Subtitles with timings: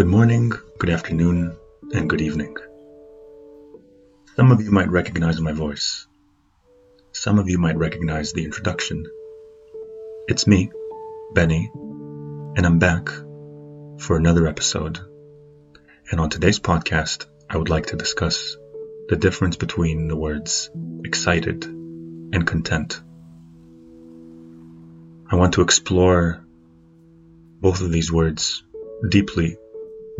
[0.00, 1.58] Good morning, good afternoon,
[1.92, 2.56] and good evening.
[4.34, 6.06] Some of you might recognize my voice.
[7.12, 9.04] Some of you might recognize the introduction.
[10.26, 10.70] It's me,
[11.34, 13.10] Benny, and I'm back
[13.98, 14.98] for another episode.
[16.10, 18.56] And on today's podcast, I would like to discuss
[19.10, 20.70] the difference between the words
[21.04, 23.02] excited and content.
[25.30, 26.42] I want to explore
[27.60, 28.62] both of these words
[29.06, 29.58] deeply,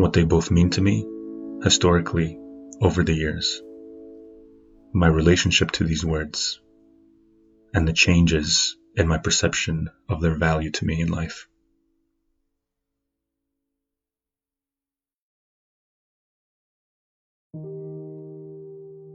[0.00, 1.06] what they both mean to me
[1.62, 2.38] historically
[2.80, 3.60] over the years,
[4.92, 6.60] my relationship to these words,
[7.74, 11.46] and the changes in my perception of their value to me in life.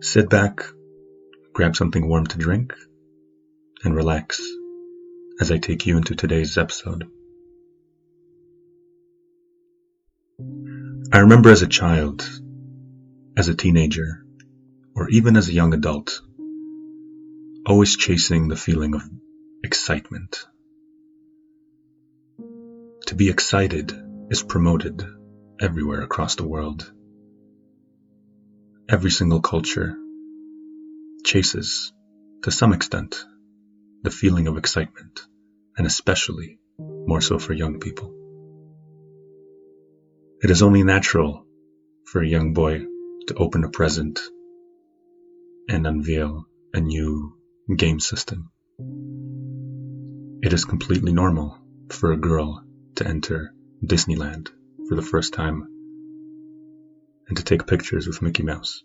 [0.02, 0.62] Sit back,
[1.54, 2.76] grab something warm to drink,
[3.84, 4.40] and relax
[5.42, 7.10] as I take you into today's episode.
[11.16, 12.30] I remember as a child,
[13.38, 14.26] as a teenager,
[14.94, 16.20] or even as a young adult,
[17.66, 19.02] always chasing the feeling of
[19.64, 20.46] excitement.
[23.06, 23.94] To be excited
[24.30, 25.06] is promoted
[25.62, 26.92] everywhere across the world.
[28.90, 29.96] Every single culture
[31.24, 31.94] chases,
[32.44, 33.24] to some extent,
[34.04, 35.22] the feeling of excitement,
[35.78, 38.25] and especially more so for young people.
[40.46, 41.44] It is only natural
[42.04, 42.86] for a young boy
[43.26, 44.22] to open a present
[45.68, 47.36] and unveil a new
[47.76, 48.52] game system.
[50.44, 51.58] It is completely normal
[51.90, 52.64] for a girl
[52.98, 54.50] to enter Disneyland
[54.88, 55.68] for the first time
[57.28, 58.84] and to take pictures with Mickey Mouse.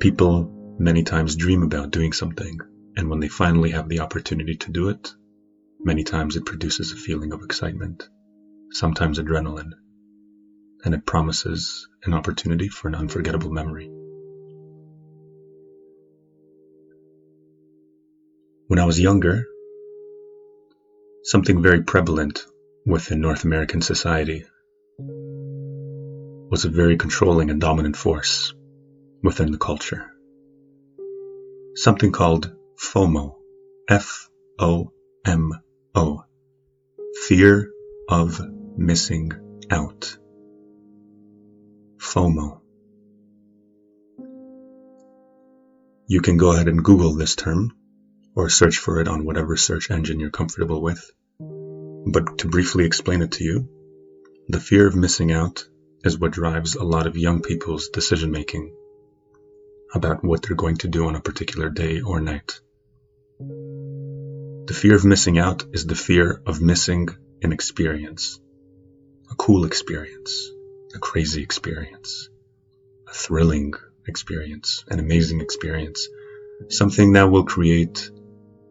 [0.00, 2.58] People many times dream about doing something,
[2.96, 5.14] and when they finally have the opportunity to do it,
[5.78, 8.08] many times it produces a feeling of excitement,
[8.70, 9.72] sometimes adrenaline,
[10.84, 13.88] and it promises an opportunity for an unforgettable memory.
[18.68, 19.44] When I was younger,
[21.22, 22.44] something very prevalent
[22.84, 24.44] within North American society
[24.98, 28.52] was a very controlling and dominant force
[29.22, 30.10] within the culture.
[31.74, 33.36] Something called FOMO.
[33.88, 34.28] F
[34.58, 34.90] O
[35.24, 35.52] M
[35.94, 36.24] O.
[37.28, 37.70] Fear
[38.08, 38.40] of
[38.76, 39.32] missing
[39.70, 40.16] out.
[41.98, 42.60] FOMO.
[46.08, 47.72] You can go ahead and Google this term
[48.34, 51.10] or search for it on whatever search engine you're comfortable with.
[51.40, 53.68] But to briefly explain it to you,
[54.48, 55.64] the fear of missing out
[56.04, 58.72] is what drives a lot of young people's decision making
[59.92, 62.60] about what they're going to do on a particular day or night.
[63.38, 67.08] The fear of missing out is the fear of missing
[67.42, 68.38] an experience,
[69.36, 70.50] a cool experience,
[70.94, 72.30] a crazy experience,
[73.06, 73.74] a thrilling
[74.06, 76.08] experience, an amazing experience,
[76.70, 78.10] something that will create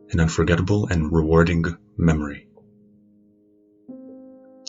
[0.09, 1.63] an unforgettable and rewarding
[1.97, 2.47] memory.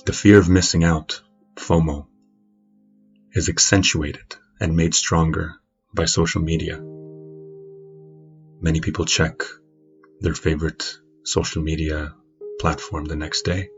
[0.04, 1.22] The fear of missing out,
[1.56, 2.06] FOMO,
[3.32, 5.54] is accentuated and made stronger
[5.94, 6.78] by social media.
[8.60, 9.42] Many people check
[10.20, 12.14] their favorite social media
[12.60, 13.70] platform the next day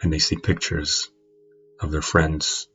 [0.00, 1.10] and they see pictures
[1.80, 2.68] of their friends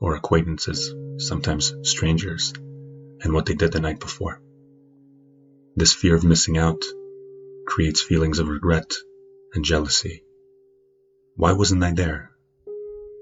[0.00, 2.52] or acquaintances, sometimes strangers,
[3.20, 4.40] and what they did the night before.
[5.76, 6.84] This fear of missing out
[7.66, 8.92] creates feelings of regret
[9.54, 10.24] and jealousy.
[11.36, 12.30] Why wasn't I there?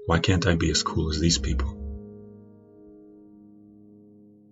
[0.05, 1.77] Why can't I be as cool as these people?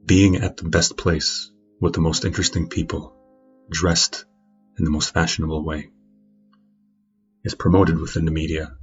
[0.06, 3.16] Being at the best place with the most interesting people,
[3.70, 4.26] dressed
[4.78, 5.90] in the most fashionable way,
[7.44, 8.78] is promoted within the media.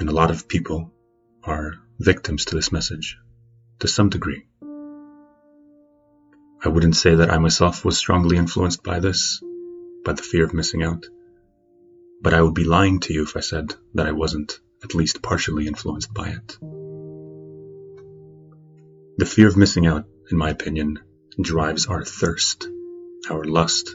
[0.00, 0.90] And a lot of people
[1.44, 3.18] are victims to this message,
[3.80, 4.46] to some degree.
[6.64, 9.42] I wouldn't say that I myself was strongly influenced by this,
[10.02, 11.04] by the fear of missing out,
[12.22, 15.20] but I would be lying to you if I said that I wasn't at least
[15.20, 16.58] partially influenced by it.
[19.18, 20.98] The fear of missing out, in my opinion,
[21.38, 22.66] drives our thirst,
[23.28, 23.94] our lust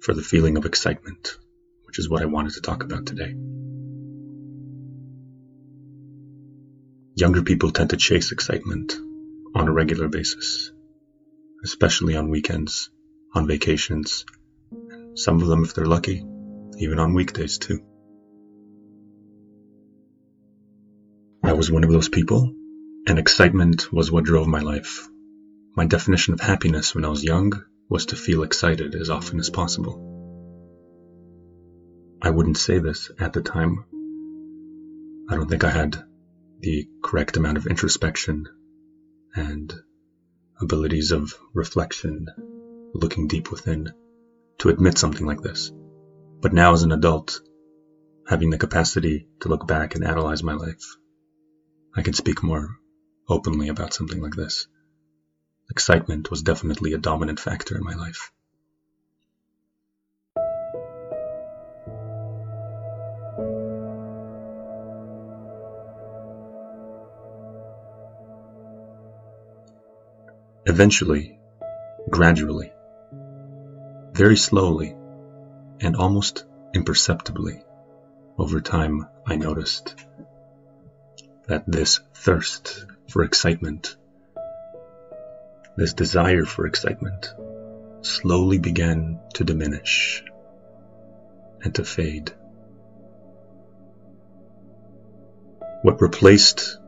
[0.00, 1.36] for the feeling of excitement,
[1.84, 3.36] which is what I wanted to talk about today.
[7.14, 8.96] Younger people tend to chase excitement
[9.54, 10.72] on a regular basis,
[11.64, 12.90] especially on weekends,
[13.34, 14.24] on vacations,
[15.14, 16.24] some of them, if they're lucky,
[16.78, 17.80] even on weekdays too.
[21.42, 22.54] I was one of those people,
[23.06, 25.08] and excitement was what drove my life.
[25.76, 27.52] My definition of happiness when I was young
[27.88, 30.06] was to feel excited as often as possible.
[32.22, 33.84] I wouldn't say this at the time.
[35.28, 36.04] I don't think I had
[36.60, 38.46] the correct amount of introspection
[39.34, 39.72] and
[40.60, 42.26] abilities of reflection,
[42.94, 43.92] looking deep within,
[44.58, 45.72] to admit something like this.
[46.40, 47.40] But now, as an adult,
[48.28, 50.96] having the capacity to look back and analyze my life,
[51.94, 52.76] I can speak more
[53.28, 54.66] openly about something like this.
[55.70, 58.32] Excitement was definitely a dominant factor in my life.
[70.80, 71.38] Eventually,
[72.08, 72.72] gradually,
[74.12, 74.96] very slowly,
[75.78, 77.62] and almost imperceptibly,
[78.38, 79.94] over time, I noticed
[81.48, 83.94] that this thirst for excitement,
[85.76, 87.34] this desire for excitement,
[88.00, 90.24] slowly began to diminish
[91.62, 92.32] and to fade.
[95.82, 96.78] What replaced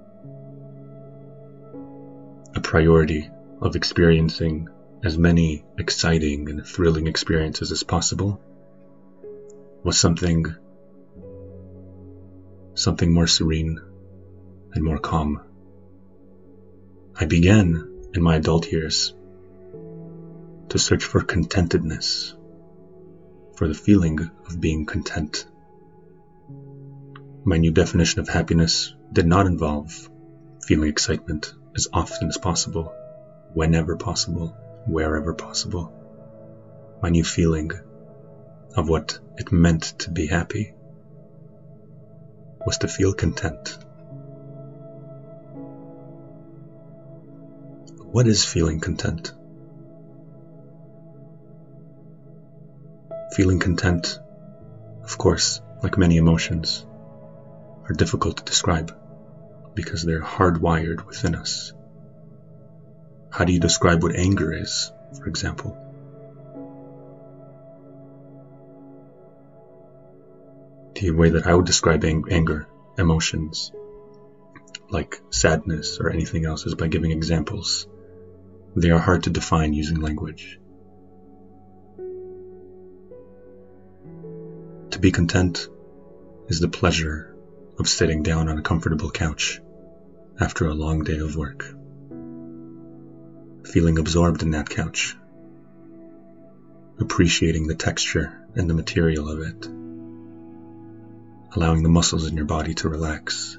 [2.54, 3.30] a priority
[3.62, 4.68] of experiencing
[5.04, 8.40] as many exciting and thrilling experiences as possible
[9.84, 10.44] was something
[12.74, 13.80] something more serene
[14.72, 15.40] and more calm.
[17.14, 19.14] I began in my adult years
[20.70, 22.34] to search for contentedness,
[23.56, 25.46] for the feeling of being content.
[27.44, 30.08] My new definition of happiness did not involve
[30.66, 32.92] feeling excitement as often as possible
[33.54, 34.56] whenever possible,
[34.86, 35.92] wherever possible.
[37.02, 37.72] My new feeling
[38.76, 40.74] of what it meant to be happy
[42.64, 43.76] was to feel content.
[48.12, 49.32] What is feeling content?
[53.32, 54.18] Feeling content,
[55.02, 56.86] of course, like many emotions,
[57.88, 58.96] are difficult to describe
[59.74, 61.72] because they're hardwired within us.
[63.32, 65.78] How do you describe what anger is, for example?
[70.94, 72.68] The way that I would describe ang- anger,
[72.98, 73.72] emotions,
[74.90, 77.88] like sadness or anything else, is by giving examples.
[78.76, 80.60] They are hard to define using language.
[84.90, 85.68] To be content
[86.48, 87.34] is the pleasure
[87.78, 89.62] of sitting down on a comfortable couch
[90.38, 91.74] after a long day of work
[93.64, 95.16] feeling absorbed in that couch,
[96.98, 99.66] appreciating the texture and the material of it,
[101.56, 103.56] allowing the muscles in your body to relax,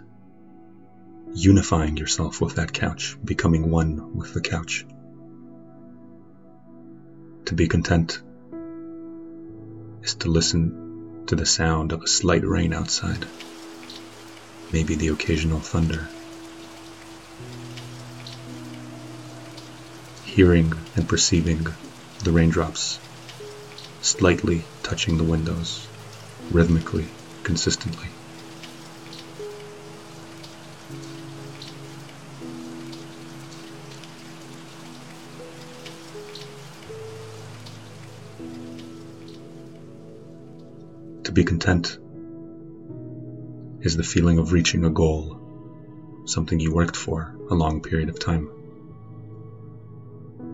[1.33, 4.85] unifying yourself with that couch, becoming one with the couch.
[7.45, 8.21] To be content
[10.01, 13.25] is to listen to the sound of a slight rain outside,
[14.71, 16.07] maybe the occasional thunder.
[20.33, 21.63] Hearing and perceiving
[22.23, 22.99] the raindrops
[24.01, 25.87] slightly touching the windows,
[26.49, 27.13] rhythmically,
[27.43, 28.09] consistently.
[41.25, 41.99] To be content
[43.81, 48.19] is the feeling of reaching a goal, something you worked for a long period of
[48.19, 48.49] time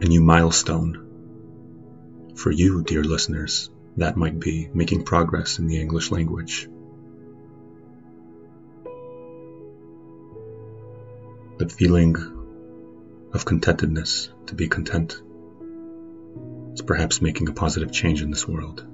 [0.01, 1.05] a new milestone.
[2.35, 6.69] For you, dear listeners, that might be making progress in the English language.
[11.57, 12.15] The feeling
[13.33, 15.21] of contentedness, to be content,
[16.73, 18.85] is perhaps making a positive change in this world,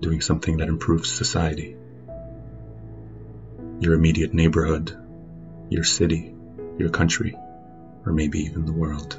[0.00, 1.78] doing something that improves society,
[3.80, 4.94] your immediate neighborhood,
[5.70, 6.34] your city,
[6.76, 7.34] your country,
[8.04, 9.18] or maybe even the world.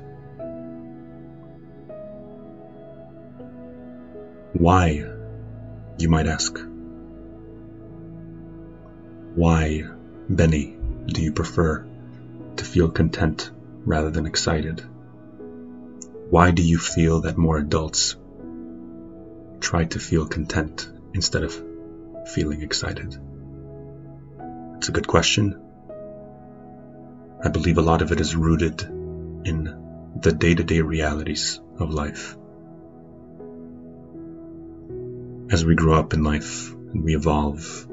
[4.53, 5.03] Why,
[5.97, 6.59] you might ask?
[9.33, 9.83] Why,
[10.29, 11.83] Benny, do you prefer
[12.57, 13.49] to feel content
[13.83, 14.83] rather than excited?
[16.29, 18.15] Why do you feel that more adults
[19.59, 21.59] try to feel content instead of
[22.27, 23.17] feeling excited?
[24.77, 25.59] It's a good question.
[27.43, 31.89] I believe a lot of it is rooted in the day to day realities of
[31.89, 32.37] life
[35.53, 37.87] as we grow up in life and we evolve,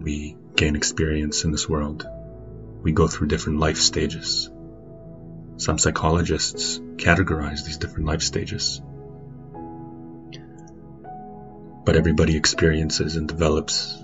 [0.00, 2.06] we gain experience in this world.
[2.82, 4.50] We go through different life stages.
[5.56, 8.80] Some psychologists categorize these different life stages
[11.88, 13.96] But everybody experiences and develops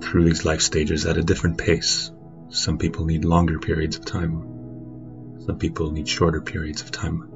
[0.00, 2.10] through these life stages at a different pace.
[2.48, 5.34] Some people need longer periods of time.
[5.44, 7.35] Some people need shorter periods of time.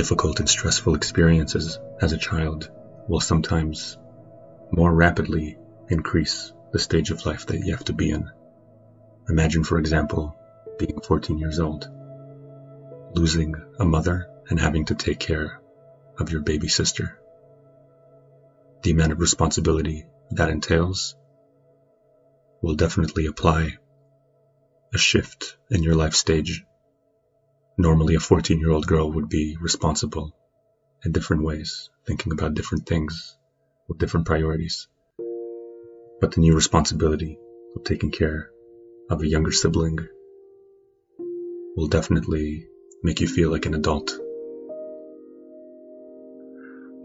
[0.00, 2.70] Difficult and stressful experiences as a child
[3.06, 3.98] will sometimes
[4.72, 5.58] more rapidly
[5.90, 8.30] increase the stage of life that you have to be in.
[9.28, 10.34] Imagine, for example,
[10.78, 11.86] being 14 years old,
[13.14, 15.60] losing a mother and having to take care
[16.18, 17.18] of your baby sister.
[18.80, 21.14] The amount of responsibility that entails
[22.62, 23.76] will definitely apply
[24.94, 26.64] a shift in your life stage.
[27.80, 30.36] Normally, a 14 year old girl would be responsible
[31.02, 33.38] in different ways, thinking about different things
[33.88, 34.86] with different priorities.
[36.20, 37.38] But the new responsibility
[37.74, 38.50] of taking care
[39.08, 39.98] of a younger sibling
[41.74, 42.66] will definitely
[43.02, 44.12] make you feel like an adult.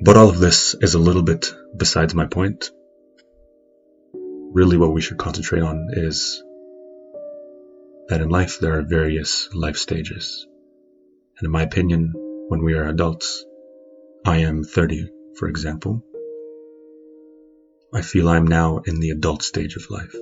[0.01, 2.69] But all of this is a little bit besides my point.
[4.13, 6.43] Really, what we should concentrate on is
[8.09, 10.45] that in life there are various life stages.
[11.37, 12.13] And in my opinion,
[12.47, 13.43] when we are adults,
[14.25, 16.01] I am 30, for example,
[17.93, 20.15] I feel I am now in the adult stage of life.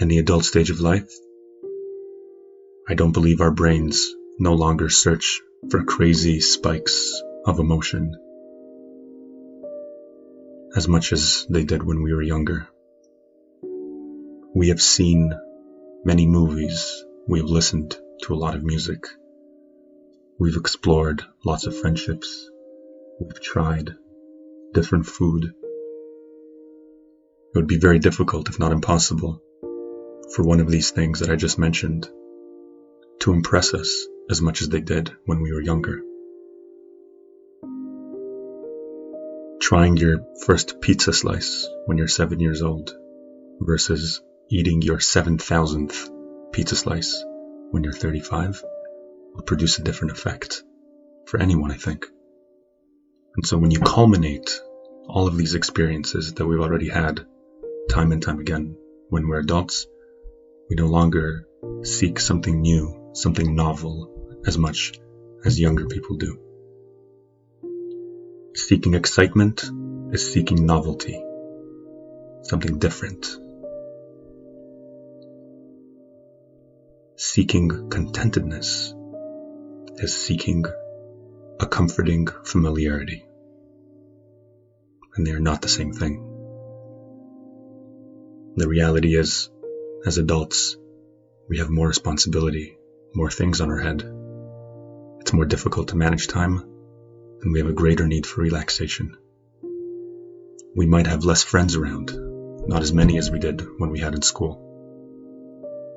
[0.00, 1.10] In the adult stage of life,
[2.86, 8.14] I don't believe our brains no longer search for crazy spikes of emotion
[10.76, 12.68] as much as they did when we were younger.
[14.54, 15.32] We have seen
[16.04, 19.06] many movies, we have listened to a lot of music,
[20.38, 22.50] we've explored lots of friendships,
[23.20, 23.90] we've tried
[24.72, 25.44] different food.
[25.44, 29.40] It would be very difficult, if not impossible,
[30.34, 32.08] for one of these things that I just mentioned
[33.20, 36.02] to impress us as much as they did when we were younger.
[39.60, 42.94] Trying your first pizza slice when you're seven years old
[43.60, 47.24] versus eating your 7,000th pizza slice
[47.74, 48.62] when you're 35
[49.34, 50.62] will produce a different effect
[51.26, 52.06] for anyone, I think.
[53.34, 54.60] And so when you culminate
[55.08, 57.26] all of these experiences that we've already had
[57.90, 58.76] time and time again
[59.08, 59.88] when we're adults,
[60.70, 61.48] we no longer
[61.82, 64.92] seek something new, something novel as much
[65.44, 66.38] as younger people do.
[68.54, 69.68] Seeking excitement
[70.12, 71.20] is seeking novelty,
[72.42, 73.36] something different.
[77.16, 78.92] Seeking contentedness
[80.02, 80.64] is seeking
[81.60, 83.24] a comforting familiarity.
[85.14, 86.16] And they are not the same thing.
[88.56, 89.48] The reality is,
[90.04, 90.76] as adults,
[91.48, 92.78] we have more responsibility,
[93.14, 94.02] more things on our head.
[95.20, 96.58] It's more difficult to manage time,
[97.42, 99.16] and we have a greater need for relaxation.
[100.74, 102.12] We might have less friends around,
[102.66, 104.73] not as many as we did when we had in school.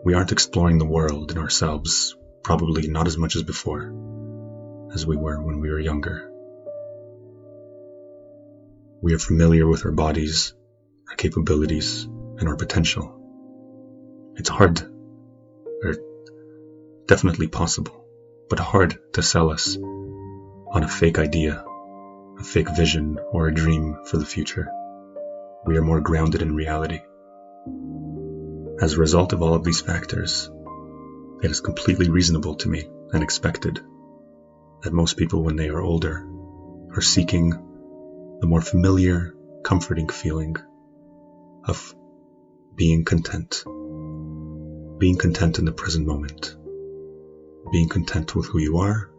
[0.08, 3.92] We aren't exploring the world and ourselves, probably not as much as before
[4.94, 6.32] as we were when we were younger.
[9.02, 10.54] We are familiar with our bodies,
[11.10, 14.32] our capabilities, and our potential.
[14.38, 14.82] It's hard,
[15.84, 15.96] or
[17.06, 18.06] definitely possible,
[18.50, 21.66] but hard to sell us on a fake idea,
[22.40, 24.70] a fake vision, or a dream for the future.
[25.66, 27.02] We are more grounded in reality.
[28.80, 30.52] As a result of all of these factors,
[31.42, 33.80] it is completely reasonable to me and expected
[34.84, 36.30] that most people, when they are older,
[36.96, 37.50] are seeking
[38.40, 40.58] the more familiar, comforting feeling
[41.64, 41.96] of
[42.76, 43.64] being content.
[45.00, 46.56] Being content in the present moment.
[47.72, 49.10] Being content with who you are,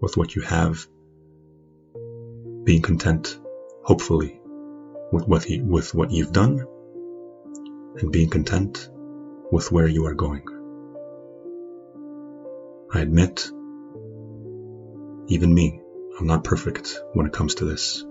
[0.00, 0.84] with what you have.
[2.64, 3.38] Being content,
[3.84, 4.40] hopefully,
[5.12, 6.66] with what, he, with what you've done.
[7.98, 8.90] And being content
[9.50, 10.42] with where you are going.
[12.92, 13.50] I admit
[15.28, 15.80] even me,
[16.18, 18.02] I'm not perfect when it comes to this.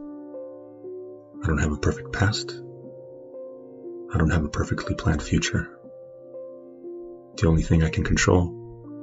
[1.43, 2.51] I don't have a perfect past.
[2.51, 5.69] I don't have a perfectly planned future.
[7.37, 8.49] The only thing I can control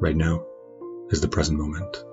[0.01, 0.45] right now
[1.11, 2.05] is the present moment.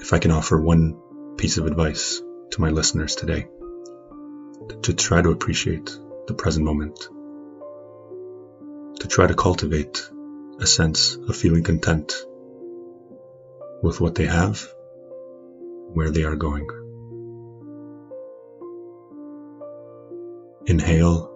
[0.00, 2.20] If I can offer one piece of advice
[2.52, 3.46] to my listeners today,
[4.82, 5.90] to try to appreciate
[6.26, 6.98] the present moment,
[9.00, 10.08] to try to cultivate
[10.60, 12.14] a sense of feeling content
[13.82, 14.66] with what they have,
[15.92, 16.68] where they are going.
[20.66, 21.28] Inhale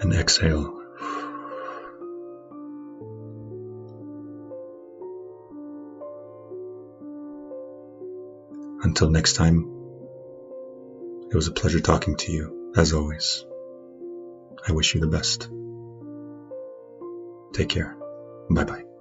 [0.00, 0.81] and exhale.
[8.92, 9.56] Until next time,
[11.30, 13.42] it was a pleasure talking to you, as always.
[14.68, 15.48] I wish you the best.
[17.54, 17.96] Take care.
[18.50, 18.91] Bye bye.